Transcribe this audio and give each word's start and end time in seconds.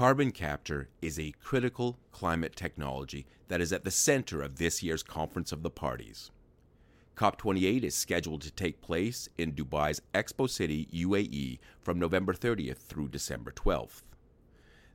Carbon 0.00 0.30
capture 0.30 0.88
is 1.02 1.18
a 1.18 1.34
critical 1.42 1.98
climate 2.10 2.56
technology 2.56 3.26
that 3.48 3.60
is 3.60 3.70
at 3.70 3.84
the 3.84 3.90
center 3.90 4.40
of 4.40 4.56
this 4.56 4.82
year's 4.82 5.02
Conference 5.02 5.52
of 5.52 5.62
the 5.62 5.68
Parties. 5.68 6.30
COP28 7.18 7.82
is 7.82 7.94
scheduled 7.94 8.40
to 8.40 8.50
take 8.50 8.80
place 8.80 9.28
in 9.36 9.52
Dubai's 9.52 10.00
Expo 10.14 10.48
City, 10.48 10.88
UAE, 10.90 11.58
from 11.82 11.98
November 11.98 12.32
30th 12.32 12.78
through 12.78 13.08
December 13.08 13.52
12th. 13.52 14.00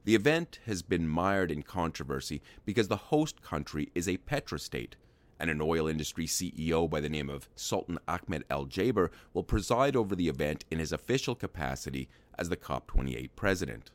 The 0.05 0.15
event 0.15 0.57
has 0.65 0.81
been 0.81 1.07
mired 1.07 1.51
in 1.51 1.61
controversy 1.61 2.41
because 2.65 2.87
the 2.87 3.13
host 3.13 3.43
country 3.43 3.91
is 3.93 4.09
a 4.09 4.17
petrostate, 4.17 4.93
and 5.39 5.51
an 5.51 5.61
oil 5.61 5.87
industry 5.87 6.25
CEO 6.25 6.89
by 6.89 6.99
the 6.99 7.09
name 7.09 7.29
of 7.29 7.47
Sultan 7.55 7.99
Ahmed 8.07 8.43
Al 8.49 8.65
Jaber 8.65 9.11
will 9.35 9.43
preside 9.43 9.95
over 9.95 10.15
the 10.15 10.29
event 10.29 10.65
in 10.71 10.79
his 10.79 10.91
official 10.91 11.35
capacity 11.35 12.09
as 12.39 12.49
the 12.49 12.57
COP28 12.57 13.29
president. 13.35 13.91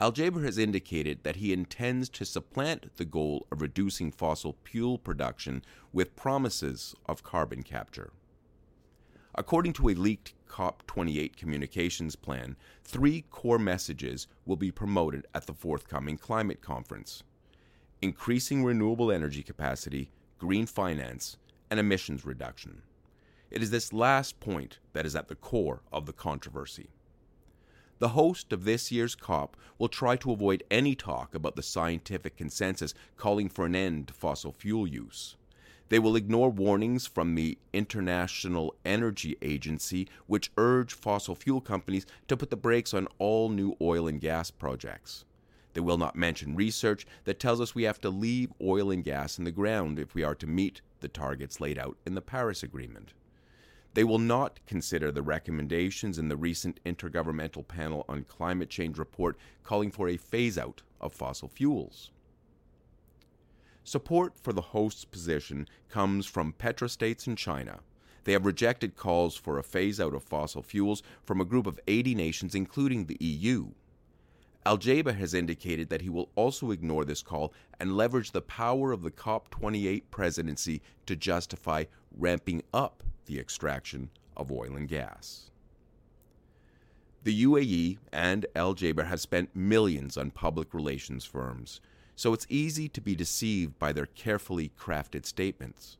Al 0.00 0.12
Jaber 0.12 0.44
has 0.44 0.58
indicated 0.58 1.20
that 1.22 1.36
he 1.36 1.52
intends 1.52 2.08
to 2.08 2.24
supplant 2.24 2.96
the 2.96 3.04
goal 3.04 3.46
of 3.52 3.62
reducing 3.62 4.10
fossil 4.10 4.56
fuel 4.64 4.98
production 4.98 5.62
with 5.92 6.16
promises 6.16 6.94
of 7.06 7.22
carbon 7.22 7.62
capture. 7.62 8.12
According 9.36 9.72
to 9.74 9.88
a 9.88 9.94
leaked 9.94 10.34
COP28 10.48 11.36
communications 11.36 12.16
plan, 12.16 12.56
three 12.82 13.24
core 13.30 13.58
messages 13.58 14.26
will 14.44 14.56
be 14.56 14.70
promoted 14.70 15.26
at 15.34 15.46
the 15.46 15.54
forthcoming 15.54 16.16
climate 16.16 16.60
conference 16.60 17.22
increasing 18.02 18.62
renewable 18.62 19.10
energy 19.10 19.42
capacity, 19.42 20.10
green 20.38 20.66
finance, 20.66 21.38
and 21.70 21.80
emissions 21.80 22.26
reduction. 22.26 22.82
It 23.50 23.62
is 23.62 23.70
this 23.70 23.94
last 23.94 24.40
point 24.40 24.78
that 24.92 25.06
is 25.06 25.16
at 25.16 25.28
the 25.28 25.34
core 25.34 25.80
of 25.90 26.04
the 26.04 26.12
controversy. 26.12 26.90
The 28.00 28.08
host 28.08 28.52
of 28.52 28.64
this 28.64 28.90
year's 28.90 29.14
COP 29.14 29.56
will 29.78 29.88
try 29.88 30.16
to 30.16 30.32
avoid 30.32 30.64
any 30.70 30.94
talk 30.94 31.34
about 31.34 31.54
the 31.54 31.62
scientific 31.62 32.36
consensus 32.36 32.92
calling 33.16 33.48
for 33.48 33.66
an 33.66 33.76
end 33.76 34.08
to 34.08 34.14
fossil 34.14 34.52
fuel 34.52 34.86
use. 34.86 35.36
They 35.90 35.98
will 36.00 36.16
ignore 36.16 36.50
warnings 36.50 37.06
from 37.06 37.34
the 37.34 37.56
International 37.72 38.74
Energy 38.84 39.36
Agency, 39.42 40.08
which 40.26 40.50
urge 40.56 40.92
fossil 40.92 41.34
fuel 41.34 41.60
companies 41.60 42.04
to 42.26 42.36
put 42.36 42.50
the 42.50 42.56
brakes 42.56 42.94
on 42.94 43.06
all 43.18 43.48
new 43.48 43.76
oil 43.80 44.08
and 44.08 44.20
gas 44.20 44.50
projects. 44.50 45.24
They 45.74 45.80
will 45.80 45.98
not 45.98 46.16
mention 46.16 46.56
research 46.56 47.06
that 47.24 47.38
tells 47.38 47.60
us 47.60 47.74
we 47.74 47.82
have 47.84 48.00
to 48.00 48.10
leave 48.10 48.52
oil 48.60 48.90
and 48.90 49.04
gas 49.04 49.38
in 49.38 49.44
the 49.44 49.52
ground 49.52 49.98
if 49.98 50.14
we 50.14 50.24
are 50.24 50.34
to 50.36 50.46
meet 50.46 50.80
the 51.00 51.08
targets 51.08 51.60
laid 51.60 51.78
out 51.78 51.96
in 52.06 52.14
the 52.14 52.20
Paris 52.20 52.62
Agreement. 52.62 53.12
They 53.94 54.04
will 54.04 54.18
not 54.18 54.58
consider 54.66 55.12
the 55.12 55.22
recommendations 55.22 56.18
in 56.18 56.28
the 56.28 56.36
recent 56.36 56.80
Intergovernmental 56.84 57.66
Panel 57.66 58.04
on 58.08 58.24
Climate 58.24 58.68
Change 58.68 58.98
report 58.98 59.38
calling 59.62 59.92
for 59.92 60.08
a 60.08 60.16
phase 60.16 60.58
out 60.58 60.82
of 61.00 61.12
fossil 61.12 61.48
fuels. 61.48 62.10
Support 63.84 64.36
for 64.36 64.52
the 64.52 64.60
host's 64.60 65.04
position 65.04 65.68
comes 65.88 66.26
from 66.26 66.54
petrostates 66.54 67.28
in 67.28 67.36
China. 67.36 67.80
They 68.24 68.32
have 68.32 68.46
rejected 68.46 68.96
calls 68.96 69.36
for 69.36 69.58
a 69.58 69.62
phase 69.62 70.00
out 70.00 70.14
of 70.14 70.24
fossil 70.24 70.62
fuels 70.62 71.02
from 71.22 71.40
a 71.40 71.44
group 71.44 71.66
of 71.66 71.78
80 71.86 72.14
nations, 72.14 72.54
including 72.54 73.04
the 73.04 73.18
EU. 73.20 73.68
Al 74.66 74.78
Jaber 74.78 75.14
has 75.16 75.34
indicated 75.34 75.90
that 75.90 76.00
he 76.00 76.08
will 76.08 76.30
also 76.36 76.70
ignore 76.70 77.04
this 77.04 77.22
call 77.22 77.52
and 77.78 77.96
leverage 77.96 78.30
the 78.30 78.40
power 78.40 78.92
of 78.92 79.02
the 79.02 79.10
COP28 79.10 80.04
presidency 80.10 80.80
to 81.04 81.14
justify 81.14 81.84
ramping 82.16 82.62
up 82.72 83.02
the 83.26 83.38
extraction 83.38 84.08
of 84.36 84.50
oil 84.50 84.74
and 84.74 84.88
gas. 84.88 85.50
The 87.24 87.44
UAE 87.44 87.98
and 88.12 88.46
Al 88.54 88.74
Jaber 88.74 89.06
have 89.06 89.20
spent 89.20 89.54
millions 89.54 90.16
on 90.16 90.30
public 90.30 90.72
relations 90.72 91.24
firms, 91.24 91.80
so 92.16 92.32
it's 92.32 92.46
easy 92.48 92.88
to 92.88 93.00
be 93.00 93.14
deceived 93.14 93.78
by 93.78 93.92
their 93.92 94.06
carefully 94.06 94.70
crafted 94.78 95.26
statements. 95.26 95.98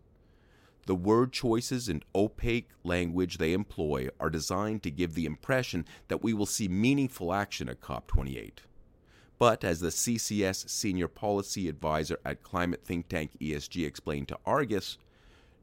The 0.86 0.94
word 0.94 1.32
choices 1.32 1.88
and 1.88 2.04
opaque 2.14 2.68
language 2.82 3.38
they 3.38 3.52
employ 3.52 4.08
are 4.20 4.28
designed 4.28 4.82
to 4.82 4.90
give 4.90 5.14
the 5.14 5.24
impression 5.24 5.86
that 6.08 6.22
we 6.22 6.34
will 6.34 6.46
see 6.46 6.68
meaningful 6.68 7.32
action 7.32 7.68
at 7.68 7.80
COP28. 7.80 8.58
But 9.38 9.64
as 9.64 9.80
the 9.80 9.88
CCS 9.88 10.68
senior 10.68 11.08
policy 11.08 11.68
advisor 11.68 12.18
at 12.24 12.42
climate 12.42 12.84
think 12.84 13.08
tank 13.08 13.32
ESG 13.40 13.86
explained 13.86 14.28
to 14.28 14.38
Argus, 14.44 14.98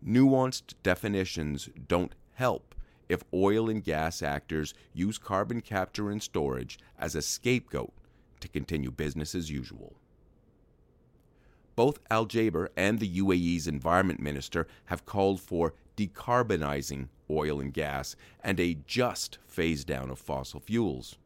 nuanced 0.06 0.74
definitions 0.84 1.70
don't 1.88 2.16
help 2.34 2.74
if 3.08 3.24
oil 3.34 3.70
and 3.70 3.84
gas 3.84 4.22
actors 4.22 4.74
use 4.94 5.18
carbon 5.18 5.62
capture 5.62 6.10
and 6.10 6.24
storage 6.24 6.80
as 6.98 7.14
a 7.14 7.22
scapegoat 7.22 7.94
to 8.40 8.48
continue 8.48 8.90
business 8.90 9.36
as 9.36 9.52
usual. 9.52 9.96
Both 11.82 11.98
Al 12.12 12.28
Jaber 12.28 12.68
and 12.78 13.00
the 13.00 13.10
UAE's 13.10 13.66
environment 13.66 14.20
minister 14.20 14.68
have 14.86 15.08
called 15.08 15.42
for 15.42 15.74
decarbonizing 15.98 17.08
oil 17.28 17.60
and 17.60 17.74
gas 17.74 18.16
and 18.44 18.60
a 18.60 18.78
just 18.86 19.40
phase 19.48 19.84
down 19.84 20.12
of 20.12 20.20
fossil 20.20 20.60
fuels. 20.60 21.18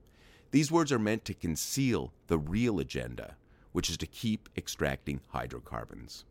These 0.51 0.71
words 0.71 0.93
are 0.93 0.97
meant 0.97 1.25
to 1.25 1.33
conceal 1.33 2.13
the 2.27 2.37
real 2.37 2.79
agenda, 2.79 3.35
which 3.73 3.89
is 3.89 3.97
to 3.97 4.07
keep 4.07 4.47
extracting 4.55 5.19
hydrocarbons. 5.27 6.23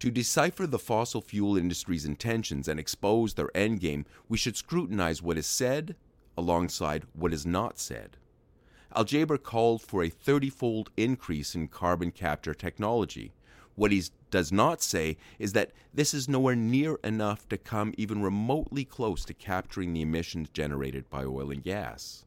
To 0.00 0.10
decipher 0.10 0.66
the 0.66 0.78
fossil 0.78 1.22
fuel 1.22 1.56
industry's 1.56 2.04
intentions 2.04 2.68
and 2.68 2.78
expose 2.78 3.32
their 3.32 3.48
endgame, 3.54 4.04
we 4.28 4.36
should 4.36 4.58
scrutinize 4.58 5.22
what 5.22 5.38
is 5.38 5.46
said 5.46 5.96
alongside 6.36 7.06
what 7.14 7.32
is 7.32 7.46
not 7.46 7.78
said. 7.78 8.18
Al 8.94 9.04
Jaber 9.04 9.40
called 9.40 9.82
for 9.82 10.02
a 10.02 10.08
30 10.08 10.50
fold 10.50 10.90
increase 10.96 11.54
in 11.54 11.68
carbon 11.68 12.10
capture 12.10 12.54
technology. 12.54 13.32
What 13.76 13.92
he 13.92 14.02
does 14.30 14.50
not 14.50 14.82
say 14.82 15.16
is 15.38 15.52
that 15.52 15.70
this 15.94 16.12
is 16.12 16.28
nowhere 16.28 16.56
near 16.56 16.96
enough 17.04 17.48
to 17.50 17.56
come 17.56 17.94
even 17.96 18.20
remotely 18.20 18.84
close 18.84 19.24
to 19.26 19.34
capturing 19.34 19.92
the 19.92 20.02
emissions 20.02 20.48
generated 20.52 21.08
by 21.08 21.24
oil 21.24 21.50
and 21.50 21.62
gas. 21.62 22.24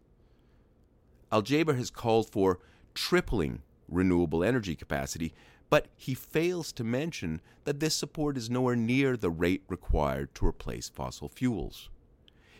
Al 1.32 1.44
Jaber 1.44 1.76
has 1.76 1.90
called 1.90 2.30
for 2.30 2.60
tripling 2.94 3.62
renewable 3.90 4.44
energy 4.44 4.76
capacity, 4.76 5.34
but 5.70 5.88
he 5.98 6.14
fails 6.14 6.72
to 6.72 6.84
mention 6.84 7.42
that 7.66 7.80
this 7.80 7.96
support 7.96 8.38
is 8.38 8.50
nowhere 8.50 8.76
near 8.76 9.18
the 9.18 9.30
rate 9.30 9.64
required 9.68 10.34
to 10.36 10.46
replace 10.46 10.88
fossil 10.88 11.28
fuels. 11.28 11.90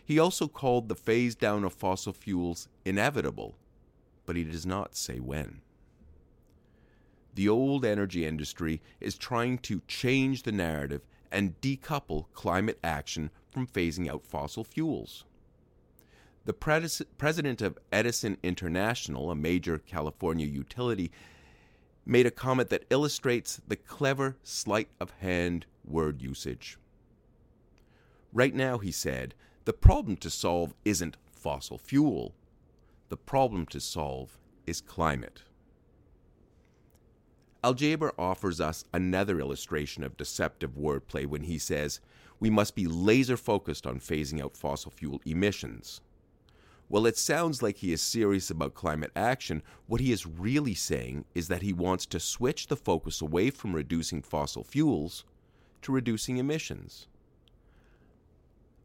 He 0.04 0.20
also 0.20 0.48
called 0.48 0.90
the 0.90 0.96
phase 0.96 1.36
down 1.36 1.64
of 1.64 1.74
fossil 1.74 2.12
fuels 2.12 2.68
inevitable, 2.84 3.56
but 4.26 4.36
he 4.36 4.44
does 4.44 4.66
not 4.66 4.96
say 4.96 5.20
when. 5.20 5.62
The 7.36 7.50
old 7.50 7.84
energy 7.84 8.26
industry 8.26 8.82
is 9.00 9.18
trying 9.18 9.58
to 9.60 9.82
change 9.88 10.44
the 10.44 10.52
narrative 10.52 11.02
and 11.32 11.60
decouple 11.62 12.26
climate 12.34 12.80
action 12.84 13.32
from 13.52 13.66
phasing 13.66 14.08
out 14.08 14.26
fossil 14.26 14.64
fuels. 14.64 15.26
The 16.46 16.54
pres- 16.54 17.02
president 17.18 17.62
of 17.62 17.80
Edison 17.92 18.38
International, 18.44 19.32
a 19.32 19.36
major 19.36 19.80
California 19.80 20.46
utility, 20.46 21.12
made 22.06 22.26
a 22.26 22.32
comment 22.32 22.70
that 22.70 22.86
illustrates 22.90 23.62
the 23.68 23.78
clever 23.78 24.36
sleight 24.44 24.90
of 25.00 25.12
hand 25.22 25.66
word 25.86 26.22
usage. 26.22 26.78
Right 28.34 28.54
now, 28.54 28.78
he 28.78 28.92
said, 28.92 29.36
the 29.66 29.74
problem 29.74 30.18
to 30.18 30.30
solve 30.30 30.74
isn't 30.84 31.18
fossil 31.32 31.78
fuel. 31.78 32.36
The 33.14 33.18
problem 33.18 33.68
to 33.68 33.80
solve 33.80 34.40
is 34.66 34.82
climate. 34.82 35.44
Al 37.64 37.76
Jaber 37.76 38.10
offers 38.18 38.60
us 38.60 38.86
another 38.92 39.40
illustration 39.40 40.04
of 40.04 40.18
deceptive 40.18 40.72
wordplay 40.72 41.28
when 41.28 41.44
he 41.44 41.60
says 41.60 42.00
we 42.40 42.50
must 42.50 42.74
be 42.74 42.88
laser 42.88 43.38
focused 43.38 43.86
on 43.86 44.00
phasing 44.00 44.42
out 44.42 44.58
fossil 44.58 44.90
fuel 44.90 45.22
emissions. 45.28 46.02
Well, 46.90 47.06
it 47.06 47.16
sounds 47.16 47.62
like 47.62 47.78
he 47.78 47.94
is 47.94 48.02
serious 48.02 48.50
about 48.50 48.74
climate 48.74 49.12
action. 49.16 49.62
What 49.86 50.02
he 50.02 50.12
is 50.12 50.26
really 50.26 50.74
saying 50.74 51.26
is 51.36 51.50
that 51.50 51.62
he 51.62 51.72
wants 51.72 52.08
to 52.08 52.20
switch 52.20 52.66
the 52.66 52.76
focus 52.76 53.22
away 53.22 53.52
from 53.52 53.76
reducing 53.76 54.24
fossil 54.24 54.64
fuels 54.64 55.24
to 55.84 55.92
reducing 55.92 56.38
emissions. 56.38 57.08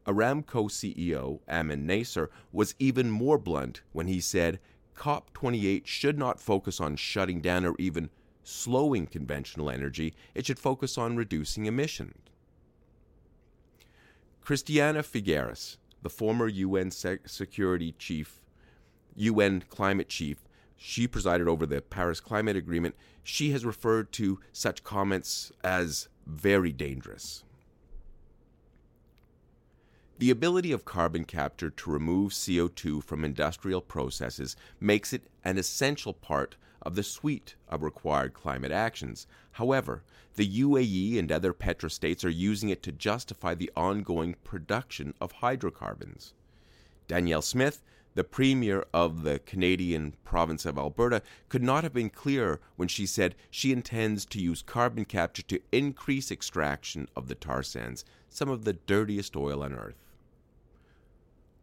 Aramco 0.09 0.69
CEO 0.71 1.39
Amin 1.47 1.85
Nasser 1.85 2.31
was 2.51 2.73
even 2.79 3.11
more 3.11 3.37
blunt 3.37 3.81
when 3.91 4.07
he 4.07 4.19
said 4.19 4.59
COP28 4.95 5.85
should 5.85 6.17
not 6.17 6.41
focus 6.41 6.81
on 6.81 6.95
shutting 6.95 7.41
down 7.41 7.63
or 7.63 7.75
even 7.77 8.09
slowing 8.43 9.05
conventional 9.05 9.69
energy, 9.69 10.15
it 10.33 10.47
should 10.47 10.57
focus 10.57 10.97
on 10.97 11.15
reducing 11.15 11.67
emissions. 11.67 12.15
Christiana 14.41 15.03
Figueres, 15.03 15.77
the 16.01 16.09
former 16.09 16.47
UN 16.47 16.89
Security 16.89 17.93
Chief, 17.99 18.41
UN 19.15 19.63
Climate 19.69 20.09
Chief, 20.09 20.39
she 20.75 21.07
presided 21.07 21.47
over 21.47 21.67
the 21.67 21.81
Paris 21.81 22.19
Climate 22.19 22.55
Agreement. 22.55 22.95
She 23.21 23.51
has 23.51 23.63
referred 23.63 24.11
to 24.13 24.39
such 24.51 24.83
comments 24.83 25.51
as 25.63 26.09
very 26.25 26.71
dangerous. 26.71 27.43
The 30.19 30.31
ability 30.31 30.73
of 30.73 30.83
carbon 30.83 31.23
capture 31.23 31.69
to 31.69 31.89
remove 31.89 32.33
CO2 32.33 33.01
from 33.01 33.23
industrial 33.23 33.79
processes 33.79 34.57
makes 34.77 35.13
it 35.13 35.23
an 35.45 35.57
essential 35.57 36.13
part 36.13 36.57
of 36.81 36.95
the 36.95 37.03
suite 37.03 37.55
of 37.69 37.83
required 37.83 38.33
climate 38.33 38.73
actions. 38.73 39.27
However, 39.51 40.03
the 40.35 40.59
UAE 40.59 41.17
and 41.17 41.31
other 41.31 41.53
petrostates 41.53 42.25
are 42.25 42.29
using 42.29 42.67
it 42.67 42.83
to 42.83 42.91
justify 42.91 43.55
the 43.55 43.71
ongoing 43.77 44.35
production 44.43 45.13
of 45.21 45.31
hydrocarbons. 45.31 46.33
Danielle 47.07 47.41
Smith, 47.41 47.81
the 48.13 48.25
premier 48.25 48.85
of 48.93 49.23
the 49.23 49.39
Canadian 49.39 50.15
province 50.25 50.65
of 50.65 50.77
Alberta, 50.77 51.21
could 51.47 51.63
not 51.63 51.83
have 51.85 51.93
been 51.93 52.09
clearer 52.09 52.59
when 52.75 52.89
she 52.89 53.05
said 53.05 53.35
she 53.49 53.71
intends 53.71 54.25
to 54.25 54.41
use 54.41 54.63
carbon 54.63 55.05
capture 55.05 55.43
to 55.43 55.61
increase 55.71 56.29
extraction 56.29 57.07
of 57.15 57.29
the 57.29 57.35
tar 57.35 57.63
sands, 57.63 58.03
some 58.27 58.49
of 58.49 58.65
the 58.65 58.73
dirtiest 58.73 59.37
oil 59.37 59.63
on 59.63 59.71
earth. 59.71 59.95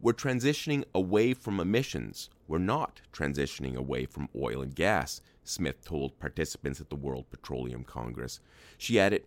We're 0.01 0.13
transitioning 0.13 0.85
away 0.95 1.33
from 1.35 1.59
emissions. 1.59 2.29
We're 2.47 2.59
not 2.59 3.01
transitioning 3.13 3.77
away 3.77 4.07
from 4.07 4.29
oil 4.37 4.63
and 4.63 4.75
gas, 4.75 5.21
Smith 5.43 5.85
told 5.85 6.19
participants 6.19 6.81
at 6.81 6.91
the 6.91 6.97
World 6.97 7.31
Petroleum 7.31 7.85
Congress. 7.85 8.41
She 8.77 9.01
added, 9.01 9.25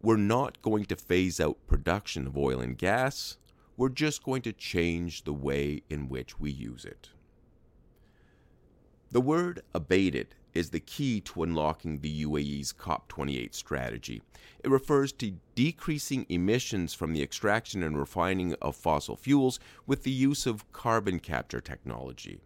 We're 0.00 0.16
not 0.16 0.62
going 0.62 0.84
to 0.86 0.96
phase 0.96 1.40
out 1.40 1.66
production 1.66 2.26
of 2.26 2.36
oil 2.36 2.60
and 2.60 2.76
gas. 2.78 3.38
We're 3.76 3.88
just 3.88 4.22
going 4.22 4.42
to 4.42 4.52
change 4.52 5.24
the 5.24 5.32
way 5.32 5.82
in 5.88 6.08
which 6.08 6.38
we 6.38 6.50
use 6.50 6.84
it. 6.84 7.08
The 9.10 9.20
word 9.20 9.62
abated 9.74 10.34
is 10.54 10.70
the 10.70 10.80
key 10.80 11.20
to 11.20 11.42
unlocking 11.42 11.98
the 11.98 12.24
UAE's 12.24 12.72
COP28 12.72 13.54
strategy. 13.54 14.22
It 14.62 14.70
refers 14.70 15.12
to 15.14 15.38
decreasing 15.54 16.26
emissions 16.28 16.94
from 16.94 17.12
the 17.12 17.22
extraction 17.22 17.82
and 17.82 17.98
refining 17.98 18.54
of 18.54 18.76
fossil 18.76 19.16
fuels 19.16 19.58
with 19.86 20.02
the 20.02 20.10
use 20.10 20.46
of 20.46 20.70
carbon 20.72 21.18
capture 21.18 21.60
technology. 21.60 22.40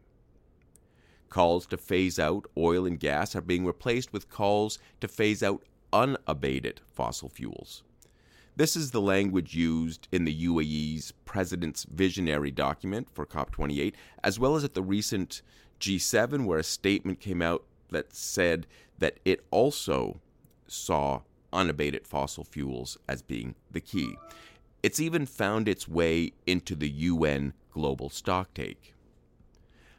Calls 1.29 1.67
to 1.67 1.77
phase 1.77 2.19
out 2.19 2.47
oil 2.57 2.87
and 2.87 2.99
gas 2.99 3.35
are 3.35 3.41
being 3.41 3.67
replaced 3.67 4.13
with 4.13 4.31
calls 4.31 4.79
to 5.01 5.09
phase 5.09 5.43
out 5.43 5.65
unabated 5.93 6.81
fossil 6.95 7.29
fuels. 7.29 7.83
This 8.57 8.75
is 8.75 8.91
the 8.91 9.03
language 9.03 9.55
used 9.55 10.09
in 10.11 10.25
the 10.25 10.47
UAE's 10.47 11.13
president's 11.27 11.85
visionary 11.85 12.51
document 12.51 13.09
for 13.13 13.27
COP28, 13.27 13.93
as 14.25 14.39
well 14.39 14.57
as 14.57 14.65
at 14.65 14.73
the 14.73 14.83
recent 14.83 15.43
G7, 15.79 16.47
where 16.47 16.61
a 16.61 16.65
statement 16.65 17.21
came 17.21 17.43
out 17.43 17.65
that 17.91 18.15
said 18.15 18.67
that 18.99 19.19
it 19.25 19.45
also 19.51 20.21
saw 20.67 21.21
unabated 21.53 22.07
fossil 22.07 22.45
fuels 22.45 22.99
as 23.09 23.23
being 23.23 23.55
the 23.71 23.81
key. 23.81 24.17
It's 24.83 25.01
even 25.01 25.27
found 25.27 25.69
its 25.69 25.89
way 25.89 26.33
into 26.47 26.75
the 26.75 26.89
UN 26.89 27.55
global 27.71 28.09
stocktake. 28.09 28.93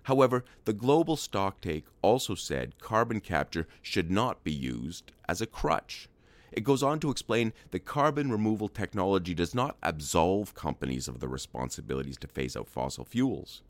However, 0.04 0.46
the 0.64 0.74
global 0.74 1.18
stocktake 1.18 1.84
also 2.02 2.34
said 2.34 2.80
carbon 2.80 3.20
capture 3.20 3.68
should 3.82 4.10
not 4.10 4.44
be 4.44 4.54
used 4.54 5.12
as 5.28 5.42
a 5.42 5.46
crutch. 5.46 6.08
It 6.52 6.64
goes 6.64 6.82
on 6.82 7.00
to 7.02 7.12
explain 7.12 7.52
that 7.72 7.84
carbon 7.84 8.32
removal 8.32 8.70
technology 8.70 9.34
does 9.34 9.54
not 9.54 9.76
absolve 9.84 10.54
companies 10.54 11.10
of 11.10 11.20
the 11.20 11.28
responsibilities 11.28 12.18
to 12.20 12.28
phase 12.28 12.56
out 12.56 12.70
fossil 12.70 13.04
fuels. 13.04 13.62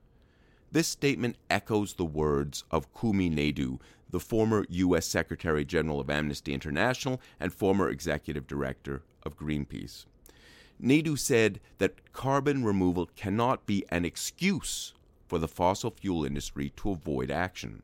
This 0.72 0.88
statement 0.88 1.38
echoes 1.50 1.94
the 1.94 2.06
words 2.06 2.64
of 2.70 2.94
Kumi 2.94 3.30
Naidoo, 3.30 3.80
the 4.10 4.20
former 4.20 4.66
U.S. 4.70 5.06
Secretary 5.06 5.66
General 5.66 6.00
of 6.00 6.10
Amnesty 6.10 6.54
International 6.54 7.22
and 7.40 7.54
former 7.54 7.90
executive 7.90 8.48
director 8.48 9.04
of 9.24 9.38
Greenpeace. 9.38 10.06
Naidoo 10.82 11.18
said 11.18 11.60
that 11.80 12.14
carbon 12.14 12.64
removal 12.64 13.10
cannot 13.16 13.66
be 13.66 13.84
an 13.90 14.06
excuse 14.06 14.94
for 15.28 15.40
the 15.40 15.48
fossil 15.48 15.92
fuel 15.92 16.24
industry 16.24 16.72
to 16.78 16.92
avoid 16.92 17.32
action. 17.32 17.82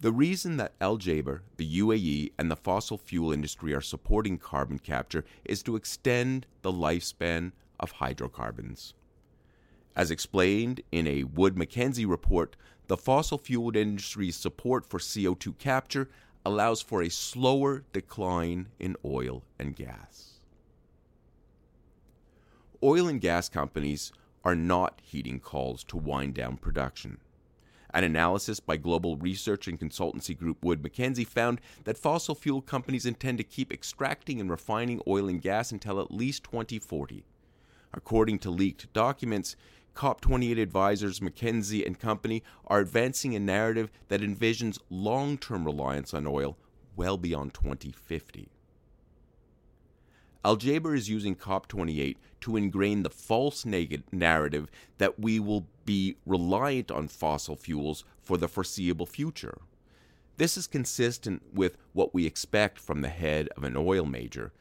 The 0.00 0.12
reason 0.12 0.58
that 0.58 0.74
Al 0.80 0.96
Jaber, 0.96 1.40
the 1.56 1.80
UAE, 1.80 2.30
and 2.38 2.48
the 2.48 2.56
fossil 2.56 2.98
fuel 2.98 3.32
industry 3.32 3.74
are 3.74 3.80
supporting 3.80 4.38
carbon 4.38 4.78
capture 4.78 5.24
is 5.44 5.60
to 5.64 5.74
extend 5.74 6.46
the 6.62 6.70
lifespan 6.72 7.50
of 7.80 7.92
hydrocarbons. 7.92 8.94
As 9.96 10.12
explained 10.12 10.82
in 10.92 11.08
a 11.08 11.24
Wood 11.24 11.58
Mackenzie 11.58 12.06
report, 12.06 12.56
the 12.88 12.96
fossil 12.96 13.38
fuel 13.38 13.76
industry's 13.76 14.36
support 14.36 14.84
for 14.84 14.98
CO2 14.98 15.56
capture 15.58 16.08
allows 16.44 16.80
for 16.80 17.02
a 17.02 17.10
slower 17.10 17.84
decline 17.92 18.68
in 18.80 18.96
oil 19.04 19.44
and 19.58 19.76
gas. 19.76 20.40
Oil 22.82 23.06
and 23.08 23.20
gas 23.20 23.48
companies 23.48 24.12
are 24.44 24.54
not 24.54 25.00
heeding 25.02 25.38
calls 25.38 25.84
to 25.84 25.96
wind 25.96 26.34
down 26.34 26.56
production. 26.56 27.18
An 27.92 28.04
analysis 28.04 28.60
by 28.60 28.76
global 28.76 29.16
research 29.16 29.68
and 29.68 29.78
consultancy 29.78 30.36
group 30.36 30.62
Wood 30.62 30.82
Mackenzie 30.82 31.24
found 31.24 31.60
that 31.84 31.98
fossil 31.98 32.34
fuel 32.34 32.62
companies 32.62 33.06
intend 33.06 33.38
to 33.38 33.44
keep 33.44 33.72
extracting 33.72 34.40
and 34.40 34.50
refining 34.50 35.02
oil 35.06 35.28
and 35.28 35.42
gas 35.42 35.72
until 35.72 36.00
at 36.00 36.10
least 36.10 36.44
2040. 36.44 37.24
According 37.92 38.38
to 38.40 38.50
leaked 38.50 38.92
documents, 38.92 39.56
COP28 39.94 40.60
advisors 40.60 41.20
McKinsey 41.20 41.84
and 41.84 41.98
Company 41.98 42.42
are 42.66 42.80
advancing 42.80 43.34
a 43.34 43.40
narrative 43.40 43.90
that 44.08 44.20
envisions 44.20 44.78
long 44.90 45.36
term 45.36 45.64
reliance 45.64 46.14
on 46.14 46.26
oil 46.26 46.56
well 46.96 47.16
beyond 47.16 47.54
2050. 47.54 48.48
Al 50.44 50.56
Jaber 50.56 50.96
is 50.96 51.08
using 51.08 51.34
COP28 51.34 52.16
to 52.40 52.56
ingrain 52.56 53.02
the 53.02 53.10
false 53.10 53.66
narrative 53.66 54.70
that 54.98 55.18
we 55.18 55.40
will 55.40 55.66
be 55.84 56.16
reliant 56.24 56.90
on 56.90 57.08
fossil 57.08 57.56
fuels 57.56 58.04
for 58.22 58.36
the 58.36 58.48
foreseeable 58.48 59.06
future. 59.06 59.58
This 60.36 60.56
is 60.56 60.68
consistent 60.68 61.42
with 61.52 61.76
what 61.92 62.14
we 62.14 62.24
expect 62.24 62.78
from 62.78 63.00
the 63.00 63.08
head 63.08 63.48
of 63.56 63.64
an 63.64 63.76
oil 63.76 64.06
major, 64.06 64.52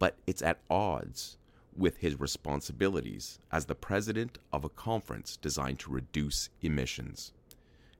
but 0.00 0.16
it's 0.26 0.42
at 0.42 0.60
odds 0.68 1.38
with 1.76 1.98
his 1.98 2.18
responsibilities 2.18 3.38
as 3.50 3.66
the 3.66 3.74
president 3.74 4.38
of 4.52 4.64
a 4.64 4.68
conference 4.68 5.36
designed 5.36 5.78
to 5.80 5.92
reduce 5.92 6.50
emissions. 6.62 7.32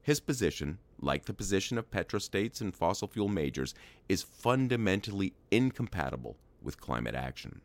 His 0.03 0.21
position, 0.21 0.79
like 1.01 1.27
the 1.27 1.35
position 1.35 1.79
of 1.79 1.91
petrostates 1.91 2.61
and 2.61 2.75
fossil 2.75 3.09
fuel 3.09 3.29
majors, 3.29 3.75
is 4.09 4.23
fundamentally 4.23 5.35
incompatible 5.51 6.37
with 6.63 6.81
climate 6.81 7.15
action. 7.15 7.61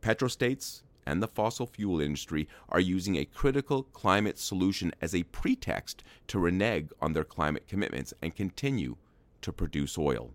Petrostates 0.00 0.82
and 1.06 1.22
the 1.22 1.28
fossil 1.28 1.66
fuel 1.66 2.00
industry 2.00 2.48
are 2.68 2.80
using 2.80 3.16
a 3.16 3.24
critical 3.24 3.84
climate 3.84 4.38
solution 4.38 4.92
as 5.00 5.14
a 5.14 5.24
pretext 5.24 6.04
to 6.28 6.38
renege 6.38 6.88
on 7.00 7.12
their 7.12 7.24
climate 7.24 7.66
commitments 7.66 8.14
and 8.22 8.36
continue 8.36 8.96
to 9.42 9.52
produce 9.52 9.98
oil. 9.98 10.30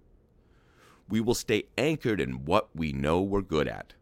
We 1.07 1.21
will 1.21 1.35
stay 1.35 1.65
anchored 1.77 2.19
in 2.19 2.45
what 2.45 2.69
we 2.75 2.91
know 2.91 3.21
we're 3.21 3.41
good 3.41 3.67
at 3.67 3.93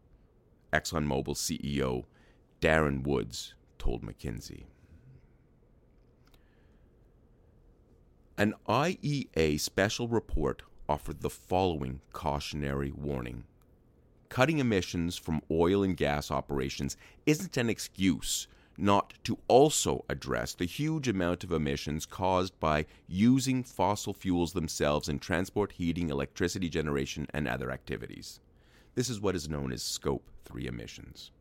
ExxonMobil 0.74 1.36
CEO 1.36 2.04
Darren 2.60 3.04
Woods 3.04 3.54
told 3.78 4.02
McKinsey. 4.02 4.64
An 8.36 8.54
IEA 8.68 9.60
special 9.60 10.08
report 10.08 10.62
offered 10.88 11.20
the 11.20 11.30
following 11.30 12.00
cautionary 12.12 12.90
warning 12.90 13.44
Cutting 14.28 14.58
emissions 14.58 15.16
from 15.16 15.42
oil 15.48 15.84
and 15.84 15.96
gas 15.96 16.32
operations 16.32 16.96
isn't 17.24 17.56
an 17.56 17.70
excuse 17.70 18.48
not 18.76 19.14
to 19.22 19.38
also 19.46 20.04
address 20.08 20.54
the 20.54 20.64
huge 20.64 21.06
amount 21.06 21.44
of 21.44 21.52
emissions 21.52 22.04
caused 22.04 22.58
by 22.58 22.86
using 23.06 23.62
fossil 23.62 24.12
fuels 24.12 24.52
themselves 24.52 25.08
in 25.08 25.20
transport, 25.20 25.70
heating, 25.70 26.10
electricity 26.10 26.68
generation, 26.68 27.28
and 27.32 27.46
other 27.46 27.70
activities. 27.70 28.40
This 28.94 29.08
is 29.08 29.20
what 29.20 29.34
is 29.34 29.48
known 29.48 29.72
as 29.72 29.82
Scope 29.82 30.30
3 30.44 30.66
emissions. 30.66 31.32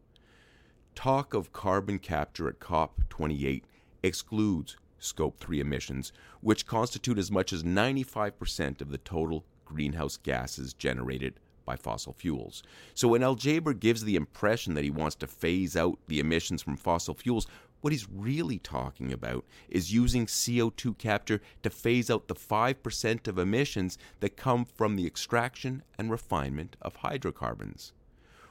Talk 0.96 1.34
of 1.34 1.54
carbon 1.54 2.00
capture 2.00 2.48
at 2.48 2.60
COP28 2.60 3.64
excludes 4.02 4.78
Scope 4.98 5.40
3 5.40 5.60
emissions, 5.60 6.12
which 6.42 6.66
constitute 6.66 7.20
as 7.20 7.32
much 7.32 7.54
as 7.54 7.64
95% 7.64 8.82
of 8.82 8.90
the 8.90 8.98
total 8.98 9.46
greenhouse 9.66 10.18
gases 10.18 10.74
generated 10.74 11.40
by 11.66 11.76
fossil 11.76 12.14
fuels. 12.14 12.64
So 12.96 13.08
when 13.08 13.24
Al 13.24 13.36
Jaber 13.36 13.80
gives 13.80 14.04
the 14.04 14.16
impression 14.16 14.74
that 14.74 14.84
he 14.84 14.90
wants 14.90 15.16
to 15.18 15.28
phase 15.28 15.78
out 15.78 16.00
the 16.08 16.20
emissions 16.20 16.62
from 16.62 16.76
fossil 16.76 17.14
fuels, 17.14 17.48
what 17.84 17.92
he's 17.92 18.08
really 18.10 18.60
talking 18.60 19.12
about 19.12 19.44
is 19.68 19.94
using 19.94 20.26
CO2 20.26 20.98
capture 20.98 21.42
to 21.64 21.70
phase 21.70 22.10
out 22.10 22.30
the 22.30 22.34
5% 22.34 23.28
of 23.28 23.38
emissions 23.38 23.98
that 24.22 24.38
come 24.38 24.64
from 24.64 24.96
the 24.96 25.06
extraction 25.06 25.84
and 25.98 26.10
refinement 26.10 26.78
of 26.82 26.96
hydrocarbons. 26.96 27.92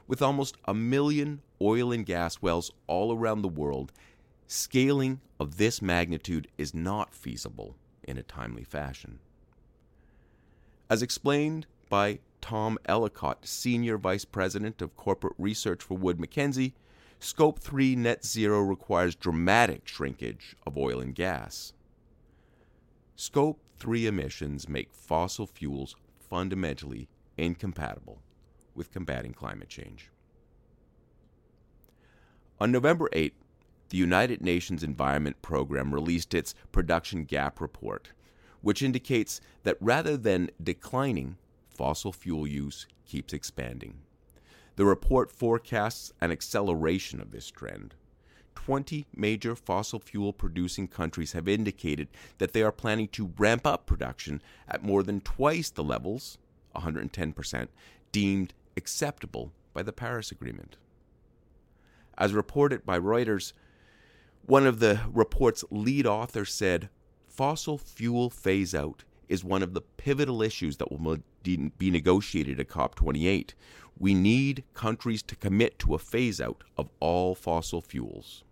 With 0.06 0.20
almost 0.20 0.58
a 0.66 0.74
million 0.74 1.40
oil 1.62 1.92
and 1.92 2.04
gas 2.04 2.42
wells 2.42 2.72
all 2.86 3.16
around 3.16 3.40
the 3.40 3.48
world, 3.48 3.90
scaling 4.48 5.22
of 5.40 5.56
this 5.56 5.80
magnitude 5.80 6.48
is 6.58 6.74
not 6.74 7.14
feasible 7.14 7.74
in 8.02 8.18
a 8.18 8.22
timely 8.22 8.64
fashion. 8.64 9.18
As 10.90 11.00
explained 11.00 11.66
by 11.88 12.18
Tom 12.42 12.76
Ellacott, 12.86 13.46
Senior 13.46 13.96
Vice 13.96 14.26
President 14.26 14.82
of 14.82 14.94
Corporate 14.94 15.36
Research 15.38 15.82
for 15.82 15.96
Wood 15.96 16.20
Mackenzie, 16.20 16.74
Scope 17.24 17.60
3 17.60 17.94
net 17.94 18.24
zero 18.24 18.60
requires 18.60 19.14
dramatic 19.14 19.86
shrinkage 19.86 20.56
of 20.66 20.76
oil 20.76 20.98
and 20.98 21.14
gas. 21.14 21.72
Scope 23.14 23.60
3 23.78 24.08
emissions 24.08 24.68
make 24.68 24.92
fossil 24.92 25.46
fuels 25.46 25.94
fundamentally 26.18 27.08
incompatible 27.36 28.20
with 28.74 28.90
combating 28.90 29.32
climate 29.32 29.68
change. 29.68 30.10
On 32.58 32.72
November 32.72 33.08
8, 33.12 33.32
the 33.90 33.98
United 33.98 34.42
Nations 34.42 34.82
Environment 34.82 35.40
Program 35.42 35.94
released 35.94 36.34
its 36.34 36.56
Production 36.72 37.22
Gap 37.22 37.60
Report, 37.60 38.10
which 38.62 38.82
indicates 38.82 39.40
that 39.62 39.76
rather 39.80 40.16
than 40.16 40.50
declining, 40.60 41.36
fossil 41.70 42.10
fuel 42.10 42.48
use 42.48 42.88
keeps 43.06 43.32
expanding. 43.32 44.00
The 44.76 44.84
report 44.84 45.30
forecasts 45.30 46.12
an 46.20 46.30
acceleration 46.30 47.20
of 47.20 47.30
this 47.30 47.50
trend. 47.50 47.94
20 48.54 49.06
major 49.14 49.56
fossil 49.56 49.98
fuel 49.98 50.32
producing 50.32 50.86
countries 50.86 51.32
have 51.32 51.48
indicated 51.48 52.08
that 52.38 52.52
they 52.52 52.62
are 52.62 52.72
planning 52.72 53.08
to 53.08 53.32
ramp 53.36 53.66
up 53.66 53.86
production 53.86 54.40
at 54.68 54.84
more 54.84 55.02
than 55.02 55.20
twice 55.20 55.68
the 55.68 55.82
levels, 55.82 56.38
110%, 56.76 57.68
deemed 58.12 58.54
acceptable 58.76 59.52
by 59.74 59.82
the 59.82 59.92
Paris 59.92 60.30
Agreement. 60.30 60.76
As 62.16 62.32
reported 62.32 62.86
by 62.86 62.98
Reuters, 62.98 63.52
one 64.46 64.66
of 64.66 64.80
the 64.80 65.00
report's 65.12 65.64
lead 65.70 66.06
authors 66.06 66.52
said 66.52 66.88
fossil 67.26 67.78
fuel 67.78 68.30
phase 68.30 68.74
out 68.74 69.04
is 69.32 69.42
one 69.42 69.62
of 69.62 69.72
the 69.72 69.80
pivotal 69.80 70.42
issues 70.42 70.76
that 70.76 70.92
will 70.92 71.16
be 71.42 71.90
negotiated 71.90 72.60
at 72.60 72.68
COP28. 72.68 73.54
We 73.98 74.12
need 74.12 74.62
countries 74.74 75.22
to 75.22 75.36
commit 75.36 75.78
to 75.78 75.94
a 75.94 75.98
phase 75.98 76.38
out 76.38 76.62
of 76.76 76.90
all 77.00 77.34
fossil 77.34 77.80
fuels. 77.80 78.44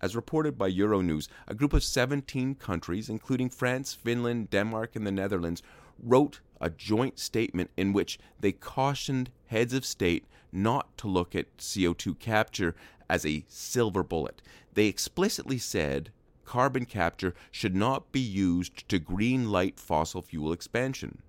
As 0.00 0.16
reported 0.16 0.56
by 0.56 0.70
Euronews, 0.70 1.28
a 1.46 1.54
group 1.54 1.74
of 1.74 1.84
17 1.84 2.54
countries, 2.54 3.10
including 3.10 3.50
France, 3.50 3.92
Finland, 3.92 4.48
Denmark, 4.48 4.96
and 4.96 5.06
the 5.06 5.12
Netherlands, 5.12 5.62
wrote 6.02 6.40
a 6.58 6.70
joint 6.70 7.18
statement 7.18 7.70
in 7.76 7.92
which 7.92 8.18
they 8.40 8.52
cautioned 8.52 9.30
heads 9.48 9.74
of 9.74 9.84
state 9.84 10.24
not 10.50 10.96
to 10.96 11.06
look 11.06 11.36
at 11.36 11.58
CO2 11.58 12.18
capture 12.18 12.74
as 13.10 13.26
a 13.26 13.44
silver 13.46 14.02
bullet. 14.02 14.40
They 14.72 14.86
explicitly 14.86 15.58
said 15.58 16.12
carbon 16.48 16.86
capture 16.86 17.34
should 17.50 17.76
not 17.76 18.10
be 18.10 18.20
used 18.20 18.88
to 18.88 18.98
green 18.98 19.50
light 19.50 19.78
fossil 19.78 20.22
fuel 20.22 20.50
expansion. 20.50 21.20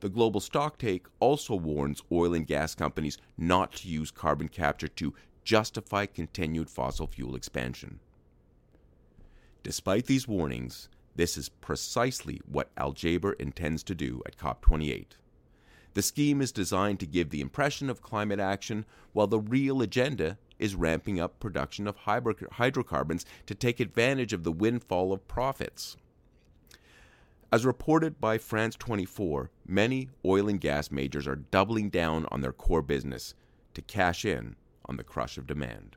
The 0.00 0.10
global 0.10 0.38
stocktake 0.38 1.06
also 1.18 1.54
warns 1.54 2.02
oil 2.12 2.34
and 2.34 2.46
gas 2.46 2.74
companies 2.74 3.16
not 3.38 3.72
to 3.76 3.88
use 3.88 4.10
carbon 4.10 4.48
capture 4.48 4.88
to 4.88 5.14
justify 5.44 6.04
continued 6.04 6.68
fossil 6.68 7.06
fuel 7.06 7.34
expansion. 7.34 8.00
Despite 9.62 10.04
these 10.04 10.28
warnings, 10.28 10.90
this 11.16 11.38
is 11.38 11.48
precisely 11.48 12.42
what 12.44 12.70
Al 12.76 12.92
Jaber 12.92 13.32
intends 13.40 13.82
to 13.84 13.94
do 13.94 14.20
at 14.26 14.36
COP28. 14.36 15.06
The 15.94 16.02
scheme 16.02 16.42
is 16.42 16.52
designed 16.52 17.00
to 17.00 17.06
give 17.06 17.30
the 17.30 17.40
impression 17.40 17.88
of 17.88 18.02
climate 18.02 18.40
action, 18.40 18.84
while 19.14 19.26
the 19.26 19.40
real 19.40 19.80
agenda 19.80 20.36
is 20.62 20.76
ramping 20.76 21.18
up 21.18 21.40
production 21.40 21.88
of 21.88 21.96
hydrocarbons 21.96 23.26
to 23.46 23.54
take 23.54 23.80
advantage 23.80 24.32
of 24.32 24.44
the 24.44 24.52
windfall 24.52 25.12
of 25.12 25.26
profits. 25.26 25.96
As 27.50 27.66
reported 27.66 28.20
by 28.20 28.38
France 28.38 28.76
24, 28.76 29.50
many 29.66 30.08
oil 30.24 30.48
and 30.48 30.60
gas 30.60 30.92
majors 30.92 31.26
are 31.26 31.34
doubling 31.34 31.90
down 31.90 32.26
on 32.30 32.42
their 32.42 32.52
core 32.52 32.80
business 32.80 33.34
to 33.74 33.82
cash 33.82 34.24
in 34.24 34.54
on 34.86 34.96
the 34.96 35.02
crush 35.02 35.36
of 35.36 35.48
demand. 35.48 35.96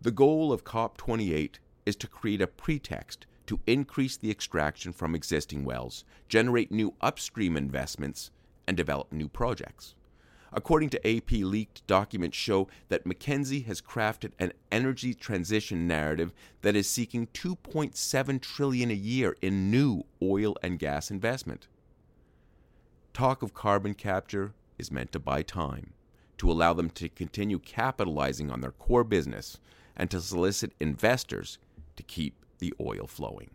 The 0.00 0.10
goal 0.10 0.50
of 0.50 0.64
COP28 0.64 1.56
is 1.84 1.96
to 1.96 2.08
create 2.08 2.40
a 2.40 2.46
pretext 2.46 3.26
to 3.48 3.60
increase 3.66 4.16
the 4.16 4.30
extraction 4.30 4.94
from 4.94 5.14
existing 5.14 5.62
wells, 5.62 6.04
generate 6.26 6.72
new 6.72 6.94
upstream 7.02 7.54
investments, 7.54 8.30
and 8.66 8.78
develop 8.78 9.12
new 9.12 9.28
projects. 9.28 9.94
According 10.56 10.88
to 10.90 11.06
AP 11.06 11.32
leaked 11.32 11.86
documents 11.86 12.38
show 12.38 12.66
that 12.88 13.04
McKinsey 13.04 13.66
has 13.66 13.82
crafted 13.82 14.32
an 14.38 14.54
energy 14.72 15.12
transition 15.12 15.86
narrative 15.86 16.32
that 16.62 16.74
is 16.74 16.88
seeking 16.88 17.26
2.7 17.28 18.40
trillion 18.40 18.90
a 18.90 18.94
year 18.94 19.36
in 19.42 19.70
new 19.70 20.04
oil 20.22 20.56
and 20.62 20.78
gas 20.78 21.10
investment. 21.10 21.68
Talk 23.12 23.42
of 23.42 23.52
carbon 23.52 23.92
capture 23.92 24.54
is 24.78 24.90
meant 24.90 25.12
to 25.12 25.18
buy 25.18 25.42
time, 25.42 25.92
to 26.38 26.50
allow 26.50 26.72
them 26.72 26.88
to 26.90 27.10
continue 27.10 27.58
capitalizing 27.58 28.50
on 28.50 28.62
their 28.62 28.72
core 28.72 29.04
business 29.04 29.58
and 29.94 30.10
to 30.10 30.22
solicit 30.22 30.72
investors 30.80 31.58
to 31.96 32.02
keep 32.02 32.34
the 32.60 32.72
oil 32.80 33.06
flowing. 33.06 33.50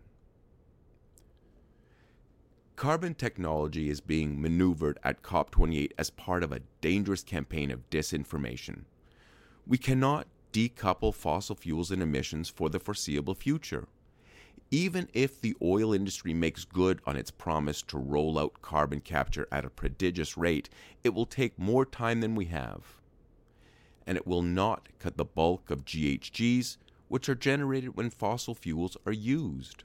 Carbon 2.75 3.13
technology 3.13 3.89
is 3.89 4.01
being 4.01 4.41
maneuvered 4.41 4.97
at 5.03 5.21
COP28 5.21 5.91
as 5.97 6.09
part 6.09 6.43
of 6.43 6.51
a 6.51 6.61
dangerous 6.81 7.23
campaign 7.23 7.69
of 7.69 7.87
disinformation. 7.91 8.85
We 9.67 9.77
cannot 9.77 10.27
decouple 10.51 11.13
fossil 11.13 11.55
fuels 11.55 11.91
and 11.91 12.01
emissions 12.01 12.49
for 12.49 12.69
the 12.69 12.79
foreseeable 12.79 13.35
future. 13.35 13.87
Even 14.71 15.09
if 15.13 15.39
the 15.39 15.55
oil 15.61 15.93
industry 15.93 16.33
makes 16.33 16.65
good 16.65 17.01
on 17.05 17.17
its 17.17 17.29
promise 17.29 17.81
to 17.83 17.97
roll 17.97 18.39
out 18.39 18.61
carbon 18.61 19.01
capture 19.01 19.47
at 19.51 19.65
a 19.65 19.69
prodigious 19.69 20.37
rate, 20.37 20.69
it 21.03 21.13
will 21.13 21.25
take 21.25 21.59
more 21.59 21.85
time 21.85 22.21
than 22.21 22.35
we 22.35 22.45
have. 22.45 22.99
And 24.07 24.17
it 24.17 24.25
will 24.25 24.41
not 24.41 24.87
cut 24.97 25.17
the 25.17 25.25
bulk 25.25 25.69
of 25.69 25.85
GHGs, 25.85 26.77
which 27.09 27.29
are 27.29 27.35
generated 27.35 27.95
when 27.95 28.09
fossil 28.09 28.55
fuels 28.55 28.97
are 29.05 29.11
used. 29.11 29.83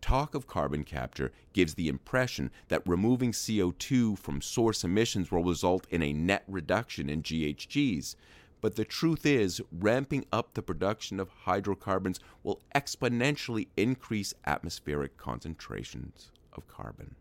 Talk 0.00 0.34
of 0.34 0.46
carbon 0.46 0.84
capture 0.84 1.32
gives 1.52 1.74
the 1.74 1.88
impression 1.88 2.50
that 2.68 2.86
removing 2.86 3.32
CO2 3.32 4.18
from 4.18 4.40
source 4.40 4.84
emissions 4.84 5.30
will 5.30 5.44
result 5.44 5.86
in 5.90 6.02
a 6.02 6.12
net 6.12 6.44
reduction 6.46 7.10
in 7.10 7.22
GHGs, 7.22 8.14
but 8.60 8.76
the 8.76 8.84
truth 8.84 9.26
is, 9.26 9.60
ramping 9.70 10.24
up 10.32 10.54
the 10.54 10.62
production 10.62 11.20
of 11.20 11.28
hydrocarbons 11.28 12.20
will 12.42 12.60
exponentially 12.74 13.68
increase 13.76 14.34
atmospheric 14.46 15.16
concentrations 15.16 16.30
of 16.52 16.66
carbon. 16.68 17.14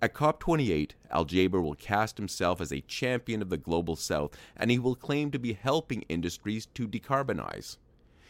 At 0.00 0.14
COP28, 0.14 0.92
Al 1.10 1.24
Jaber 1.24 1.60
will 1.60 1.74
cast 1.74 2.18
himself 2.18 2.60
as 2.60 2.72
a 2.72 2.82
champion 2.82 3.42
of 3.42 3.48
the 3.48 3.56
global 3.56 3.96
south, 3.96 4.36
and 4.56 4.70
he 4.70 4.78
will 4.78 4.94
claim 4.94 5.32
to 5.32 5.38
be 5.40 5.54
helping 5.54 6.02
industries 6.02 6.66
to 6.74 6.86
decarbonize. 6.86 7.78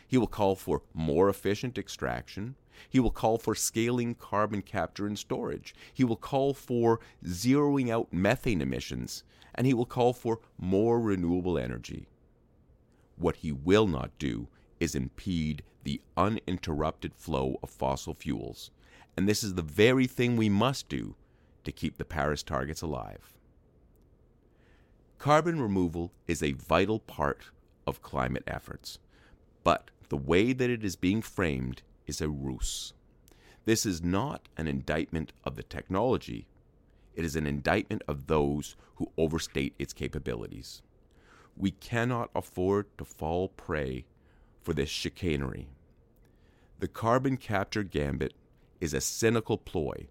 He 0.09 0.19
will 0.19 0.27
call 0.27 0.57
for 0.57 0.83
more 0.95 1.29
efficient 1.29 1.79
extraction. 1.79 2.57
He 2.89 2.99
will 2.99 3.11
call 3.11 3.39
for 3.39 3.55
scaling 3.55 4.15
carbon 4.15 4.63
capture 4.63 5.07
and 5.07 5.19
storage. 5.19 5.75
He 5.93 6.03
will 6.03 6.17
call 6.17 6.55
for 6.55 6.99
zeroing 7.25 7.91
out 7.91 8.13
methane 8.13 8.63
emissions. 8.63 9.23
And 9.55 9.67
he 9.67 9.75
will 9.75 9.87
call 9.87 10.13
for 10.13 10.41
more 10.59 10.99
renewable 10.99 11.59
energy. 11.59 12.09
What 13.17 13.37
he 13.37 13.53
will 13.53 13.87
not 13.87 14.19
do 14.19 14.49
is 14.81 14.95
impede 14.95 15.63
the 15.85 16.01
uninterrupted 16.17 17.15
flow 17.15 17.59
of 17.63 17.71
fossil 17.71 18.15
fuels. 18.15 18.71
And 19.17 19.29
this 19.29 19.43
is 19.45 19.55
the 19.55 19.63
very 19.63 20.07
thing 20.07 20.37
we 20.37 20.49
must 20.49 20.89
do 20.89 21.17
to 21.65 21.73
keep 21.73 21.99
the 21.99 22.05
Paris 22.05 22.43
targets 22.43 22.83
alive. 22.83 23.35
Carbon 25.19 25.61
removal 25.61 26.13
is 26.29 26.43
a 26.43 26.53
vital 26.53 27.01
part 27.01 27.47
of 27.87 28.03
climate 28.03 28.45
efforts, 28.47 29.01
but 29.65 29.91
the 30.09 30.17
way 30.17 30.53
that 30.53 30.71
it 30.71 30.85
is 30.85 30.97
being 30.97 31.23
framed 31.23 31.83
is 32.07 32.21
a 32.21 32.29
ruse. 32.29 32.95
This 33.65 33.85
is 33.85 34.03
not 34.03 34.49
an 34.57 34.67
indictment 34.67 35.33
of 35.45 35.57
the 35.57 35.63
technology, 35.63 36.47
it 37.15 37.25
is 37.25 37.37
an 37.37 37.47
indictment 37.47 38.03
of 38.07 38.27
those 38.27 38.77
who 38.97 39.11
overstate 39.19 39.75
its 39.79 39.93
capabilities. 39.93 40.83
We 41.57 41.73
cannot 41.73 42.31
afford 42.35 42.87
to 42.99 43.05
fall 43.05 43.49
prey 43.49 44.05
for 44.63 44.73
this 44.73 44.89
chicanery. 44.89 45.69
The 46.79 46.89
carbon 46.89 47.37
capture 47.37 47.83
gambit 47.83 48.35
is 48.81 48.95
a 48.95 49.01
cynical 49.01 49.59
ploy 49.59 50.07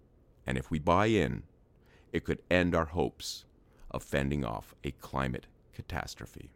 and 0.48 0.56
if 0.56 0.70
we 0.70 0.78
buy 0.78 1.06
in, 1.06 1.42
it 2.10 2.24
could 2.24 2.40
end 2.50 2.74
our 2.74 2.86
hopes 2.86 3.44
of 3.90 4.02
fending 4.02 4.46
off 4.46 4.74
a 4.82 4.92
climate 4.92 5.46
catastrophe. 5.74 6.50